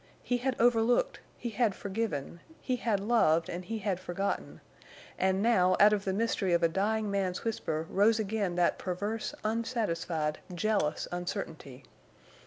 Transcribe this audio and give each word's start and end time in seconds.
He 0.23 0.37
had 0.37 0.55
overlooked, 0.59 1.19
he 1.37 1.51
had 1.51 1.75
forgiven, 1.75 2.39
he 2.59 2.77
had 2.77 2.99
loved 2.99 3.49
and 3.49 3.63
he 3.63 3.77
had 3.77 3.99
forgotten; 3.99 4.59
and 5.19 5.43
now, 5.43 5.75
out 5.79 5.93
of 5.93 6.05
the 6.05 6.11
mystery 6.11 6.53
of 6.53 6.63
a 6.63 6.67
dying 6.67 7.11
man's 7.11 7.43
whisper 7.43 7.85
rose 7.87 8.17
again 8.17 8.55
that 8.55 8.79
perverse, 8.79 9.35
unsatisfied, 9.43 10.39
jealous 10.55 11.07
uncertainty. 11.11 11.83